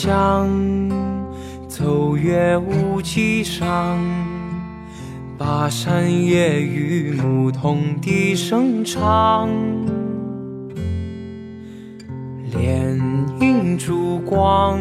[0.00, 0.48] 小巷，
[1.68, 3.98] 走月无际上，
[5.36, 9.50] 巴山夜雨，牧童笛声长。
[12.50, 12.98] 帘
[13.42, 14.80] 映烛光，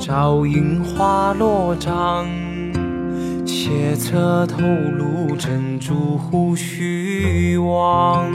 [0.00, 2.26] 照映花落帐，
[3.46, 8.28] 斜侧头颅，珍珠胡须望。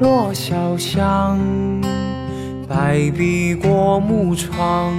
[0.00, 1.38] 落小巷，
[2.68, 4.92] 白壁过木窗。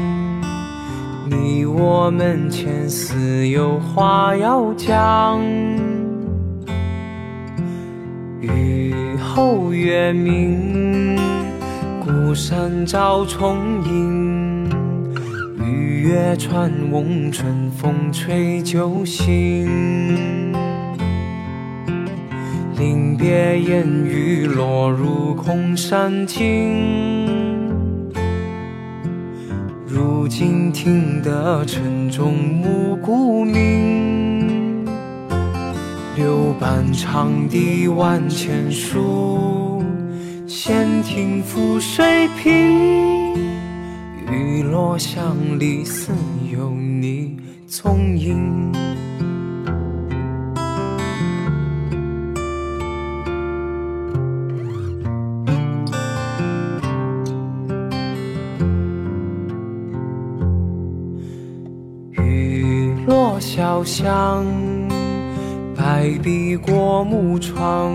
[1.30, 5.42] 你我门前似有话要讲。
[8.42, 11.18] 雨后月明，
[12.00, 14.70] 孤山照重影。
[15.60, 20.54] 玉月穿翁，春风吹酒醒。
[22.78, 27.45] 临别烟雨落入空山尽，
[30.26, 34.84] 如今听得晨钟暮鼓鸣。
[36.16, 39.84] 柳半长堤万千树，
[40.48, 43.36] 闲庭覆水平。
[44.31, 46.12] 雨落巷里似
[46.52, 47.38] 有你
[47.68, 48.73] 踪影。
[63.85, 64.44] 香，
[65.75, 67.94] 白壁过木窗。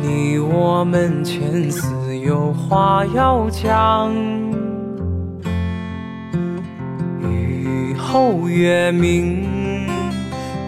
[0.00, 4.14] 你我门前似有话要讲。
[7.20, 9.44] 雨后月明，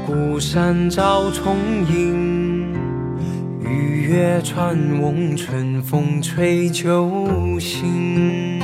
[0.05, 1.55] 孤山照重
[1.89, 2.75] 影。
[3.61, 8.61] 玉月穿翁，春风吹酒醒。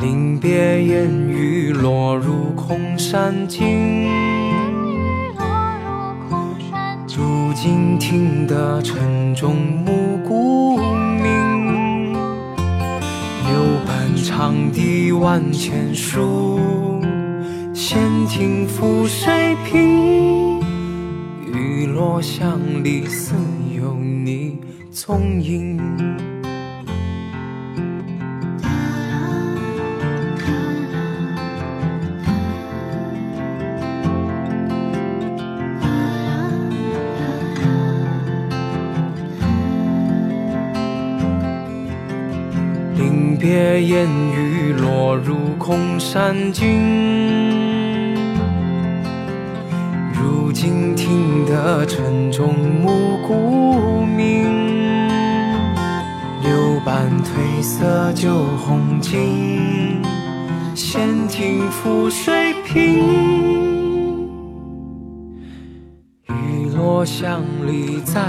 [0.00, 4.06] 临别烟雨落入空山尽，
[7.08, 12.12] 如今听得晨钟暮鼓鸣。
[12.12, 16.60] 柳半长堤万千树，
[17.74, 17.98] 闲
[18.28, 20.60] 庭覆水平。
[21.52, 23.34] 雨落巷里似
[23.76, 24.56] 有你
[24.92, 26.11] 踪影。
[45.62, 46.66] 空山尽，
[50.12, 54.42] 如今听得晨钟暮鼓鸣。
[56.42, 60.02] 柳瓣褪色旧红巾，
[60.74, 63.04] 闲庭覆水平。
[66.26, 68.20] 雨落巷里再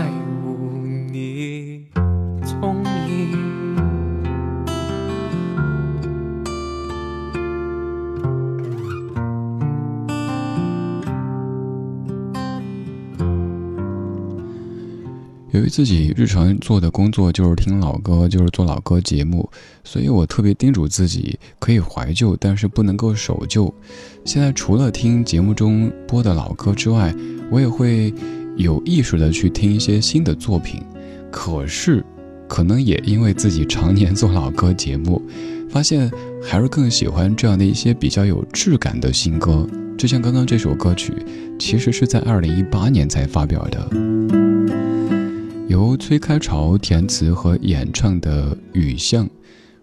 [15.63, 19.50] 由于自己日常做的工作就是听老歌，就是做老歌节目，
[19.85, 23.74] 所以我特别叮嘱自己可以怀旧，但是不能够守旧。
[24.25, 27.15] 现在除了听节目中播的老歌之外，
[27.50, 28.13] 我也会
[28.57, 30.81] 有意识的去听一些新的作品。
[31.31, 32.04] 可是，
[32.50, 35.21] 可能也因为自己常年做老歌节目，
[35.69, 36.12] 发现
[36.42, 39.65] 还是更喜欢这样的一些比较有质感的新歌。
[39.98, 41.13] 就像刚刚这首歌曲，
[41.57, 44.43] 其实是在二零一八年才发表的。
[45.74, 49.25] 由崔开潮填词和演唱的《雨巷》，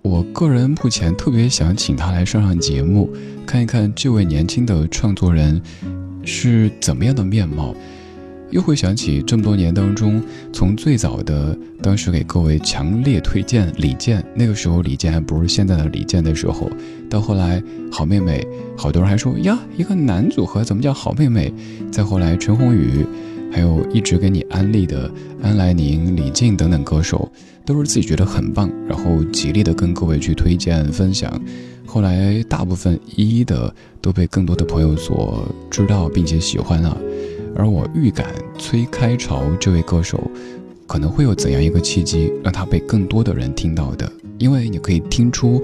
[0.02, 3.10] 我个人目前特别想请他来上上节目，
[3.44, 5.60] 看一看这位年轻的创作人
[6.24, 7.74] 是怎么样的面貌。
[8.50, 10.22] 又会想起这么多年当中，
[10.52, 16.70] 从最早的当时给各位强烈推荐李健，那个时候李健还不是现在的李健的时候，
[17.10, 17.60] 到后来
[17.90, 18.46] 好妹妹，
[18.76, 21.52] 好多人还说呀，一个男组合怎么叫好妹妹？
[21.90, 23.04] 再后来陈鸿宇，
[23.50, 25.10] 还有一直给你安利的
[25.42, 27.30] 安来宁、李静等等歌手，
[27.64, 31.40] 都是自己觉得很棒，然后极力的跟各位去推荐分享。
[31.86, 36.96] 后来大部分一一的都被更多的朋友所知道并且喜欢了。
[37.56, 40.30] 而我预感崔开潮这位歌手，
[40.86, 44.10] 可能会有怎样一个契机，让他被更多的人听到的？
[44.38, 45.60] 因为你可以听出，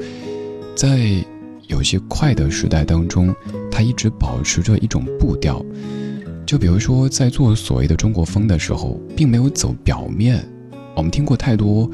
[0.75, 1.25] 在
[1.69, 3.33] 有些快的时代当中，
[3.71, 5.65] 他一直保持着一种步调。
[6.47, 10.43] 就比如说，在做所谓的中国风的时候，并没有走表面。
[10.95, 11.91] 我们听过太多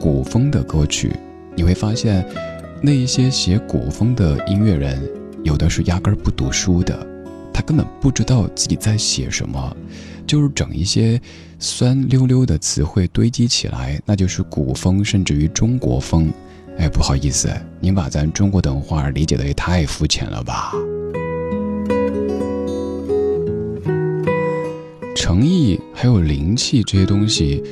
[0.00, 1.12] 古风的歌曲，
[1.54, 2.26] 你会发现，
[2.82, 5.00] 那一些写古风的音乐人，
[5.44, 7.06] 有的是压根儿不读书的。
[7.52, 9.76] 他根本不知道自己在写什么，
[10.26, 11.20] 就是整一些
[11.60, 16.32] 酸溜溜的词汇堆积起来，那就是古风，甚至于中国风。
[16.78, 17.48] 哎，不好意思，
[17.78, 20.72] 您把咱中国的文化理解的也太肤浅了吧？
[25.24, 27.62] 诚意还有灵气这些东西。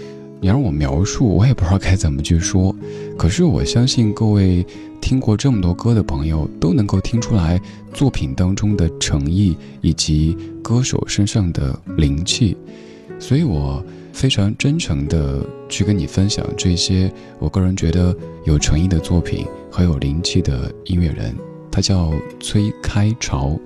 [0.41, 2.75] 你让我描述，我也不知道该怎么去说。
[3.19, 4.65] 可是我相信各位
[5.03, 7.61] 听过这么多歌的朋友，都能够听出来
[7.93, 12.57] 作品当中的诚意以及歌手身上的灵气。
[13.19, 13.85] 所以我
[14.15, 18.17] 非常真诚的去跟你分享这些我个人觉得
[18.47, 21.37] 有诚意的作品和有灵气的音乐人。
[21.71, 23.61] 他叫崔开潮，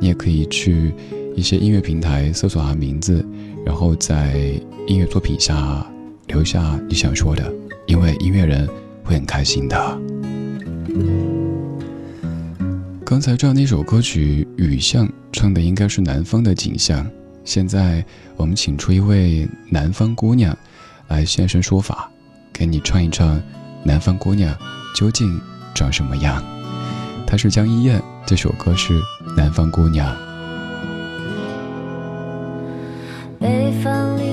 [0.00, 0.94] 你也可以去
[1.36, 3.24] 一些音乐平台搜索他名字，
[3.64, 5.86] 然后在音乐作品下。
[6.28, 7.54] 留下你想说的，
[7.86, 8.68] 因为音乐人
[9.04, 10.00] 会很开心的。
[13.04, 17.08] 刚才这样的一首歌曲《雨巷》唱的应该是南方的景象，
[17.44, 18.04] 现在
[18.36, 20.58] 我们请出一位南方姑娘
[21.06, 22.10] 来现身说法，
[22.52, 23.40] 给你唱一唱
[23.84, 24.52] 南方姑娘
[24.96, 25.40] 究竟
[25.76, 26.42] 长什么样。
[27.24, 28.98] 她是江一燕，这首歌是
[29.36, 30.12] 《南方姑娘》。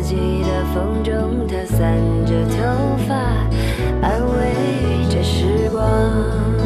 [0.00, 3.14] 自己的风中她散着头发
[4.00, 6.59] 安慰着时光。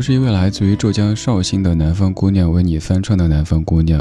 [0.00, 4.00] 是一位来自于浙江绍兴的南方姑娘为你翻唱的《南方姑娘》，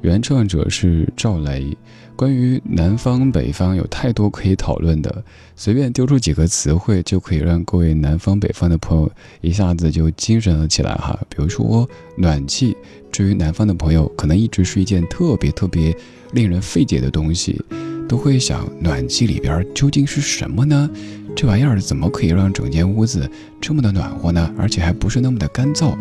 [0.00, 1.76] 原唱者是赵雷。
[2.14, 5.24] 关于南方北方有太多可以讨论的，
[5.56, 11.18] 随便丢出几个词汇就可以让各位南方北方的朋友一下子就精神了起来哈。
[11.28, 12.76] 比如说暖气，
[13.10, 15.96] 至于南方的朋友，可能一直是一件特别特别
[16.32, 17.60] 令人费解的东西，
[18.10, 20.90] 都会想暖气里边究竟是什么呢？
[21.36, 24.52] 这玩意儿怎么可以让整间屋子这么的暖和呢？
[24.58, 25.94] 而且还不是那么的干燥。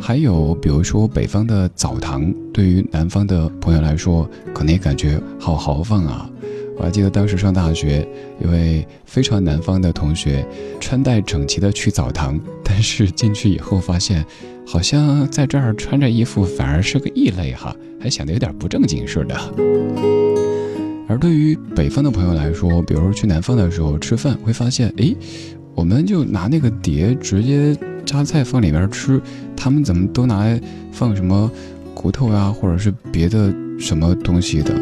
[0.00, 6.30] 还有，比如说北方的澡堂，对于南方的朋友来说，可能也感觉好豪放啊。
[6.76, 8.06] 我还记得当时上大学，
[8.40, 10.46] 一位非常南方的同学，
[10.78, 14.24] 穿戴整齐的去澡堂，但是进去以后发现，
[14.64, 20.25] 好像在这儿穿着衣服反而是个异类哈，还显得有点不正经似的。
[21.08, 25.14] 而对于北方的朋友来说，比如说去南方的时候吃饭，会发现，哎，
[25.74, 29.20] 我们就拿那个碟直接夹菜放里边吃，
[29.56, 30.60] 他们怎么都拿来
[30.90, 31.48] 放什么
[31.94, 34.74] 骨头呀，或者是别的什么东西的？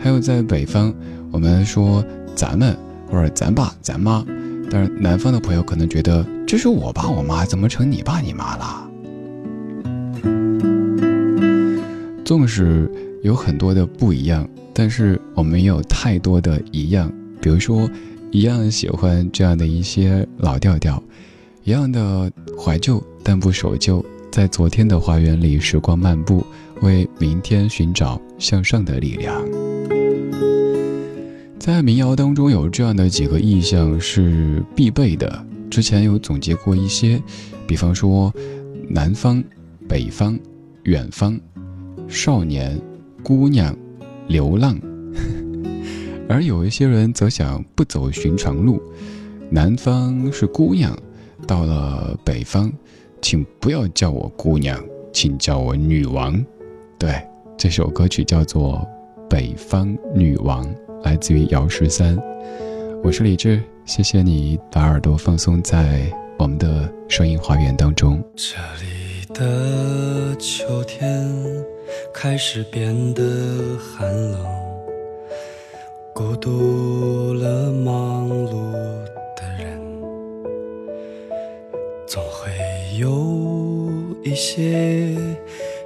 [0.00, 0.92] 还有在北方，
[1.30, 2.76] 我们说咱们
[3.08, 4.26] 或者咱爸咱妈，
[4.68, 8.90] 但是南方的朋友可能觉得这是我爸我妈，怎么成你爸你妈了？
[12.24, 12.90] 纵使
[13.22, 14.48] 有很多的不一样。
[14.76, 17.88] 但是我们有太多的一样，比如说，
[18.32, 21.00] 一样喜欢这样的一些老调调，
[21.62, 22.28] 一样的
[22.58, 26.44] 怀旧但不守旧，在昨天的花园里时光漫步，
[26.80, 29.40] 为明天寻找向上的力量。
[31.56, 37.22] 在民谣当中有这样的几个意象是必备的，之前有总结过一些，
[37.64, 38.34] 比方说，
[38.88, 39.42] 南方、
[39.88, 40.36] 北方、
[40.82, 41.40] 远方、
[42.08, 42.76] 少年、
[43.22, 43.74] 姑娘。
[44.28, 44.78] 流浪，
[46.28, 48.82] 而有一些人则想不走寻常路。
[49.50, 50.96] 南方是姑娘，
[51.46, 52.72] 到了北方，
[53.20, 56.44] 请不要叫我姑娘，请叫我女王。
[56.98, 57.22] 对，
[57.56, 58.86] 这首歌曲叫做
[59.28, 60.66] 《北方女王》，
[61.04, 62.18] 来自于姚十三。
[63.02, 68.22] 我是李志，谢谢你把耳朵放松在我们的声音花园当中。
[68.34, 71.73] 这里的秋天。
[72.12, 73.22] 开始变得
[73.78, 74.40] 寒冷，
[76.12, 78.72] 孤独了忙碌
[79.36, 79.78] 的人，
[82.06, 82.50] 总会
[82.98, 83.88] 有
[84.22, 85.16] 一些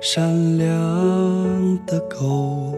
[0.01, 2.73] 善良的狗，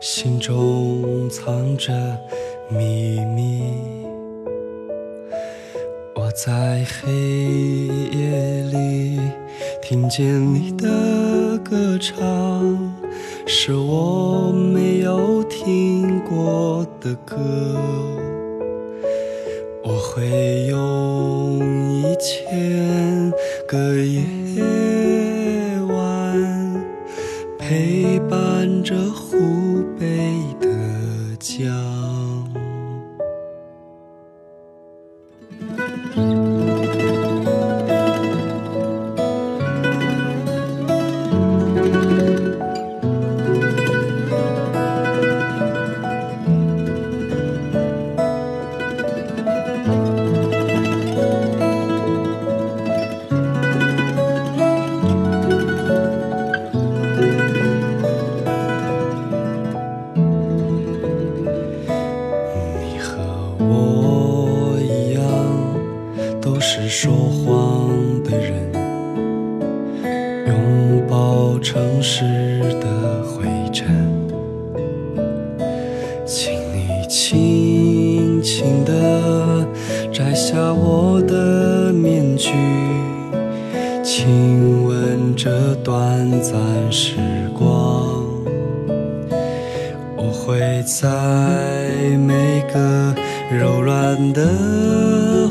[0.00, 1.92] 心中藏着
[2.68, 4.04] 秘密。
[6.14, 7.12] 我在黑
[8.12, 9.18] 夜里
[9.86, 11.58] 听见你的。
[11.58, 12.94] 歌唱
[13.46, 17.36] 是我没有听过的歌，
[19.82, 21.58] 我会用
[22.00, 23.30] 一千
[23.66, 23.94] 个
[90.44, 93.14] 会在每个
[93.50, 95.43] 柔软的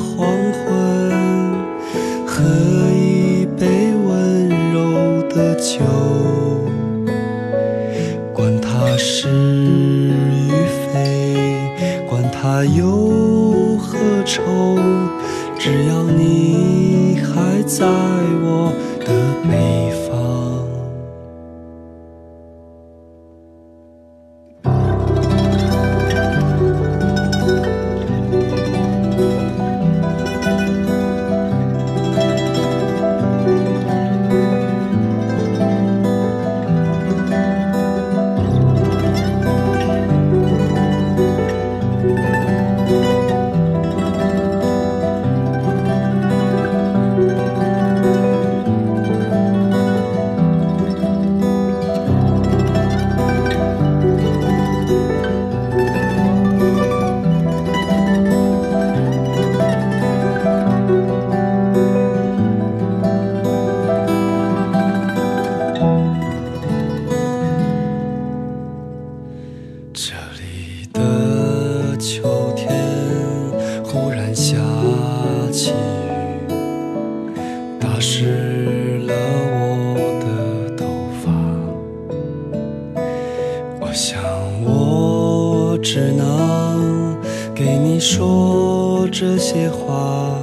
[87.84, 90.40] 你说这些话，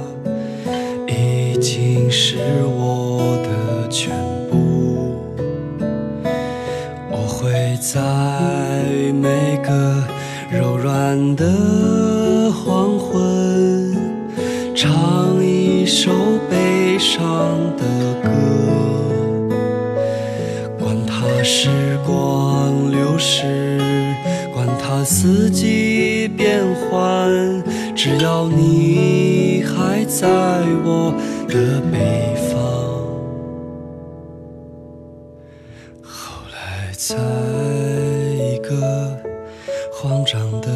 [1.07, 4.11] 已经是我的全
[4.47, 5.15] 部。
[7.09, 7.49] 我会
[7.81, 7.99] 在
[9.11, 10.03] 每个
[10.51, 13.97] 柔软的黄昏，
[14.75, 16.11] 唱一首
[16.47, 17.25] 悲伤
[17.75, 17.83] 的
[18.21, 18.29] 歌，
[20.79, 21.69] 管它时
[22.05, 23.79] 光流逝，
[24.53, 25.80] 管它四季，
[28.49, 30.27] 你还在
[30.83, 31.13] 我
[31.47, 32.51] 的北方。
[36.01, 37.15] 后来，在
[38.37, 39.17] 一个
[39.93, 40.69] 慌张的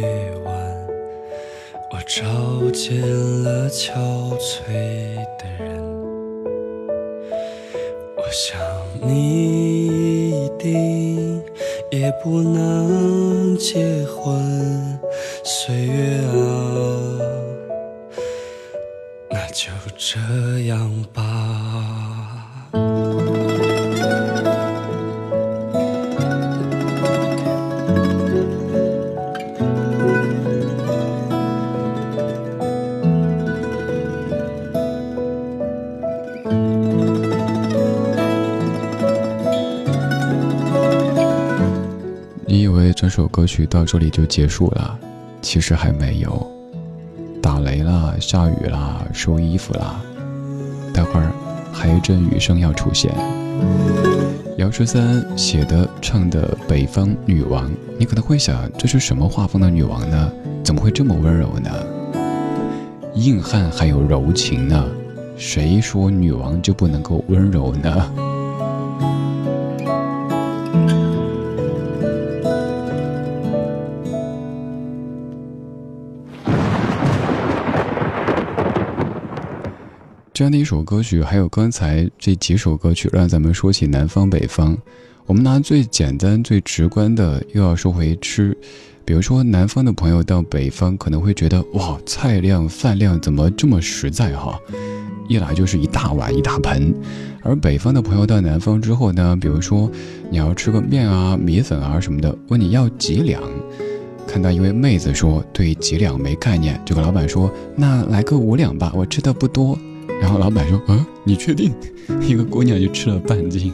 [0.00, 0.52] 夜晚，
[1.90, 3.00] 我找见
[3.42, 3.92] 了憔
[4.38, 5.82] 悴的人。
[8.16, 8.58] 我想
[9.00, 9.86] 你
[10.30, 11.42] 一定
[11.90, 14.91] 也不能结婚，
[15.44, 16.32] 岁月啊，
[19.30, 20.18] 那就这
[20.66, 21.20] 样吧。
[42.46, 44.98] 你以为这首歌曲到这里就结束了，
[45.42, 46.50] 其实还没有。
[47.42, 50.00] 打雷了，下雨了，收衣服了，
[50.94, 51.30] 待会儿
[51.72, 53.12] 还有一阵雨声要出现。
[54.58, 60.32] 姚十三写的唱的《北方女王》，你可能会想，这是什么画风的女王呢？
[60.62, 61.70] 怎么会这么温柔呢？
[63.14, 64.86] 硬汉还有柔情呢？
[65.36, 68.12] 谁说女王就不能够温柔呢？
[80.42, 84.76] 这样的一首歌曲，还有刚才这几首歌曲，让咱们说起南方北方。
[85.24, 88.52] 我们拿最简单、最直观的，又要说回吃。
[89.04, 94.58] 比如说，南方的朋友到北方可能会觉得，哇，菜量、饭量怎么这么实在哈？
[95.28, 96.92] 一来就是一大碗、一大盆。
[97.44, 99.88] 而北方的朋友到南方之后呢，比如说
[100.28, 103.40] 你要吃个面啊、米粉啊什么的，问你要几两。
[104.26, 109.78] 看到一位妹子说对几两没概念，就跟老板说，那来个五两吧，我吃的不多。
[110.20, 111.72] 然后老板说：“啊，你确定？”
[112.20, 113.72] 一个姑娘就吃了半斤。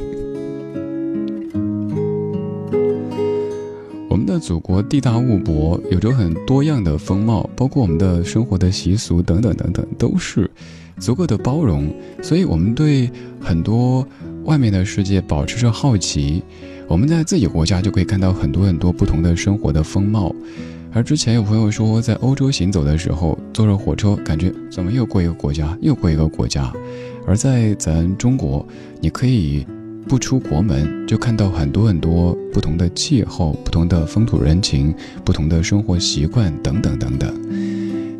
[4.09, 10.51] 我们的祖国地大物博，有着很多样的风貌，包括我们的生活的习俗等等等等，都是
[10.99, 11.93] 足够的包容。
[12.23, 13.11] 所以，我们对
[13.41, 14.07] 很多
[14.45, 16.43] 外面的世界保持着好奇。
[16.87, 20.35] 我们在自己国家就可以看到很多很多不同的生活的风貌。
[20.93, 26.73] 而之前有朋友说，在欧洲行走的时候，坐着火车，感觉怎么又过一个国家，又过一个国家。
[27.27, 28.67] 而在咱中国，
[29.01, 29.67] 你可以
[30.09, 37.33] 不出国门，就看到很多很多不同的气候、不同的风土人情、不同的生活习惯等等等等。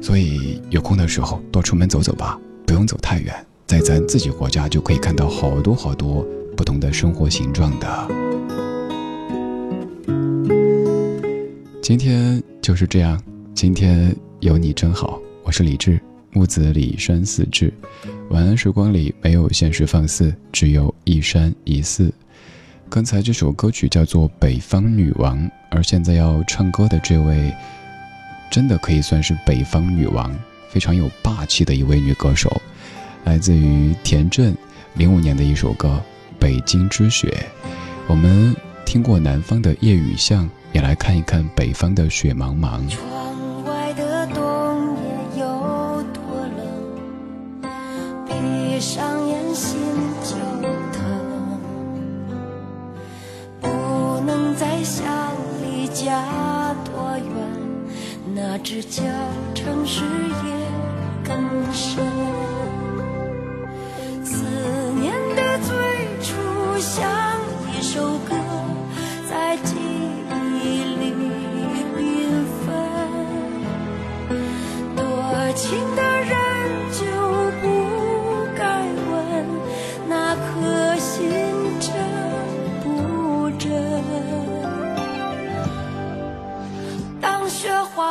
[0.03, 3.35] 所以有空的时候多出门走走吧，不用走太远，
[3.67, 8.09] 在咱自己国家就可以看到好多好多不同的生活形状的。
[11.81, 13.19] 今天就是这样，
[13.55, 15.19] 今天有你真好。
[15.43, 15.99] 我是李志，
[16.33, 17.73] 木子李山寺志。
[18.29, 22.13] 晚安时光里没有现实放肆，只有一山一寺。
[22.91, 25.39] 刚才这首歌曲叫做《北方女王》，
[25.71, 27.51] 而现在要唱歌的这位，
[28.51, 30.31] 真的可以算是北方女王，
[30.69, 32.61] 非常有霸气的一位女歌手，
[33.25, 34.55] 来自于田震，
[34.93, 35.99] 零五年的一首歌
[36.39, 37.35] 《北京之雪》。
[38.07, 38.55] 我们
[38.85, 40.47] 听过南方的夜雨巷。
[40.79, 43.28] 也来看一看北方的雪茫茫。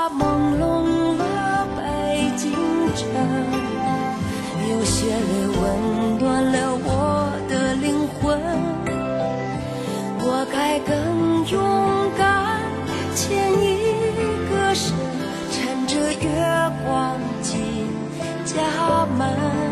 [0.09, 2.51] 朦胧了北京
[2.95, 3.07] 城
[4.69, 8.39] 有些泪温暖了我的灵魂
[10.19, 12.61] 我该更勇敢
[13.15, 13.65] 牵一
[14.49, 14.93] 个手
[15.51, 17.87] 趁着月光进
[18.45, 19.67] 家门。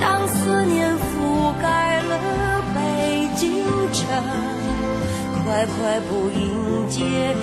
[0.00, 4.04] 当思念覆盖了北京城
[5.44, 7.34] 快快步迎接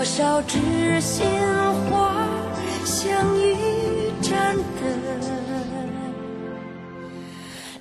[0.00, 1.26] 多少知心
[1.90, 2.26] 话
[2.86, 4.98] 像一盏灯，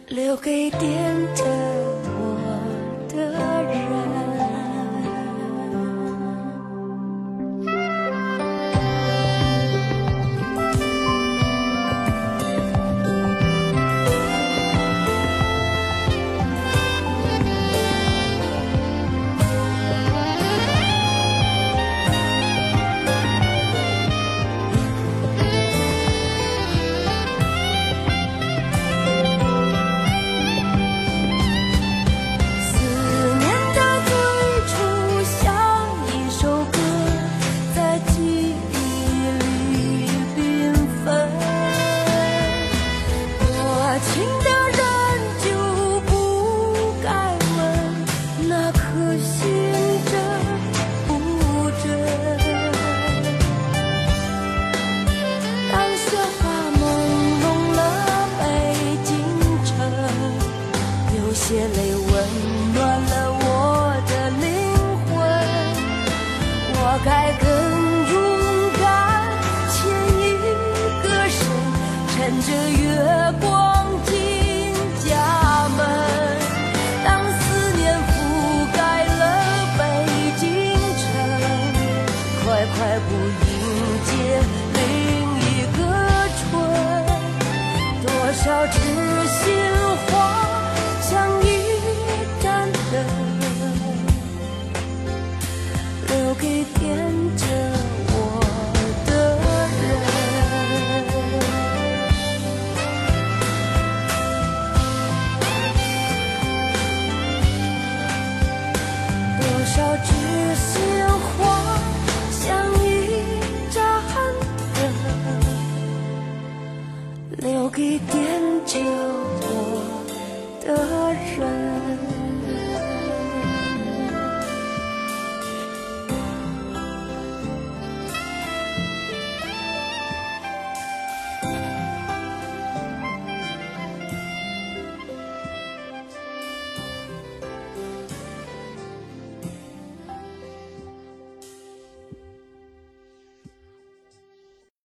[0.09, 3.15] 留给点着我的
[3.63, 4.08] 人。